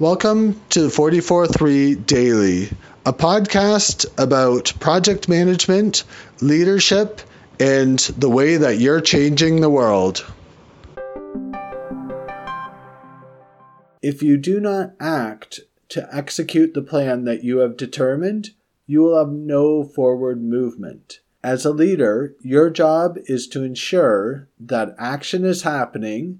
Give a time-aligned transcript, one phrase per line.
[0.00, 2.70] Welcome to the 44.3 Daily,
[3.04, 6.04] a podcast about project management,
[6.40, 7.20] leadership,
[7.58, 10.24] and the way that you're changing the world.
[14.00, 18.50] If you do not act to execute the plan that you have determined,
[18.86, 21.18] you will have no forward movement.
[21.42, 26.38] As a leader, your job is to ensure that action is happening,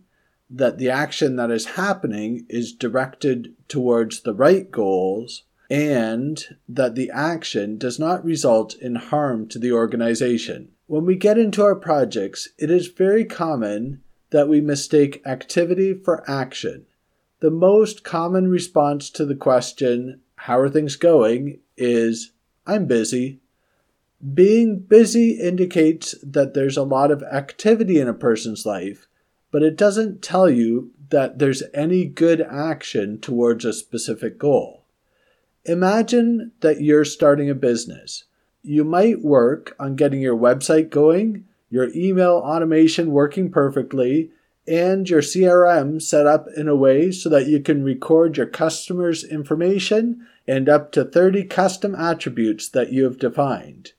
[0.50, 7.10] that the action that is happening is directed towards the right goals, and that the
[7.10, 10.70] action does not result in harm to the organization.
[10.86, 16.28] When we get into our projects, it is very common that we mistake activity for
[16.28, 16.86] action.
[17.40, 21.60] The most common response to the question, How are things going?
[21.76, 22.32] is,
[22.66, 23.40] I'm busy.
[24.34, 29.07] Being busy indicates that there's a lot of activity in a person's life,
[29.50, 34.84] but it doesn't tell you that there's any good action towards a specific goal.
[35.64, 38.24] Imagine that you're starting a business.
[38.62, 44.30] You might work on getting your website going, your email automation working perfectly,
[44.66, 49.24] and your CRM set up in a way so that you can record your customers'
[49.24, 53.92] information and up to 30 custom attributes that you have defined.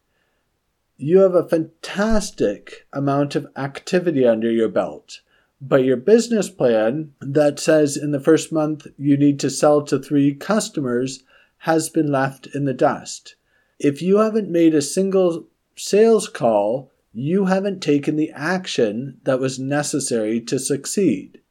[0.97, 5.21] You have a fantastic amount of activity under your belt,
[5.61, 9.99] but your business plan that says in the first month you need to sell to
[9.99, 11.23] three customers
[11.59, 13.35] has been left in the dust.
[13.80, 19.59] If you haven't made a single sales call, you haven't taken the action that was
[19.59, 21.41] necessary to succeed.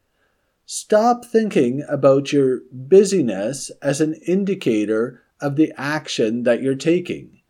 [0.65, 7.41] Stop thinking about your busyness as an indicator of the action that you're taking.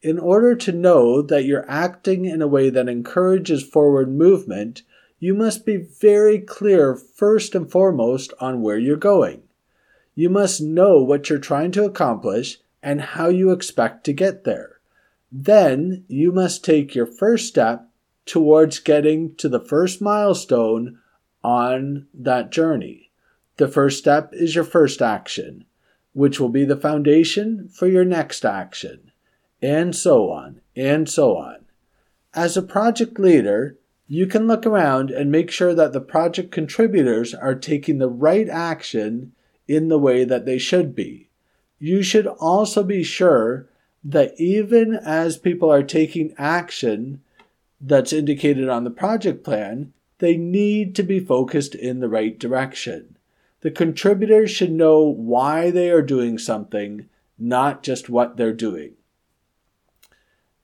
[0.00, 4.82] In order to know that you're acting in a way that encourages forward movement,
[5.18, 9.42] you must be very clear first and foremost on where you're going.
[10.14, 14.78] You must know what you're trying to accomplish and how you expect to get there.
[15.30, 17.88] Then you must take your first step
[18.26, 20.98] towards getting to the first milestone
[21.42, 23.10] on that journey.
[23.56, 25.64] The first step is your first action,
[26.12, 29.10] which will be the foundation for your next action,
[29.60, 31.64] and so on, and so on.
[32.34, 33.77] As a project leader,
[34.10, 38.48] you can look around and make sure that the project contributors are taking the right
[38.48, 39.32] action
[39.68, 41.28] in the way that they should be.
[41.78, 43.68] You should also be sure
[44.02, 47.20] that even as people are taking action
[47.80, 53.18] that's indicated on the project plan, they need to be focused in the right direction.
[53.60, 57.08] The contributors should know why they are doing something,
[57.38, 58.94] not just what they're doing.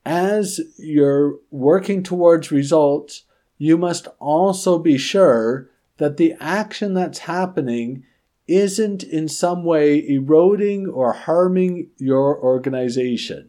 [0.06, 3.24] As you're working towards results,
[3.64, 8.04] you must also be sure that the action that's happening
[8.46, 13.48] isn't in some way eroding or harming your organization.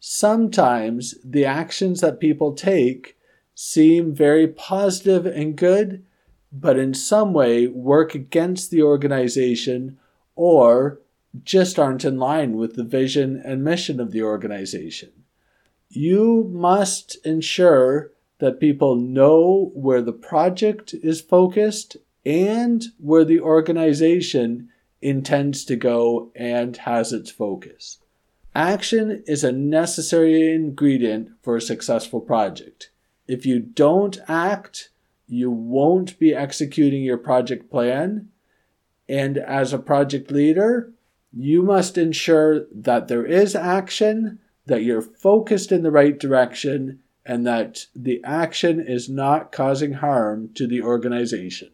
[0.00, 3.18] Sometimes the actions that people take
[3.54, 6.04] seem very positive and good,
[6.50, 9.98] but in some way work against the organization
[10.36, 11.00] or
[11.42, 15.10] just aren't in line with the vision and mission of the organization.
[15.90, 21.96] You must ensure that people know where the project is focused
[22.26, 24.68] and where the organization
[25.00, 27.98] intends to go and has its focus.
[28.54, 32.90] Action is a necessary ingredient for a successful project.
[33.26, 34.90] If you don't act,
[35.26, 38.28] you won't be executing your project plan.
[39.08, 40.92] And as a project leader,
[41.32, 47.46] you must ensure that there is action, that you're focused in the right direction, and
[47.46, 51.70] that the action is not causing harm to the organization.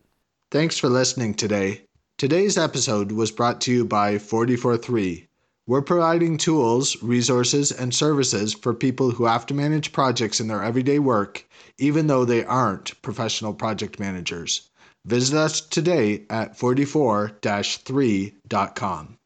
[0.50, 1.82] Thanks for listening today.
[2.18, 5.28] Today's episode was brought to you by 443.
[5.66, 10.62] We're providing tools, resources, and services for people who have to manage projects in their
[10.62, 11.46] everyday work,
[11.78, 14.68] even though they aren't professional project managers.
[15.06, 19.16] Visit us today at 44 3.com.